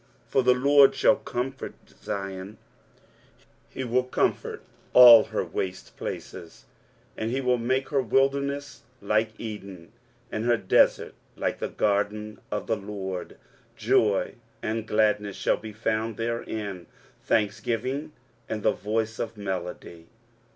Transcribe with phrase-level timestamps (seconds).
[0.31, 2.57] 23:051:003 For the LORD shall comfort Zion:
[3.69, 6.65] he will comfort all her waste places;
[7.15, 9.91] and he will make her wilderness like Eden,
[10.31, 13.37] and her desert like the garden of the LORD;
[13.77, 14.33] joy
[14.63, 16.87] and gladness shall be found therein,
[17.23, 18.11] thanksgiving,
[18.49, 20.07] and the voice of melody.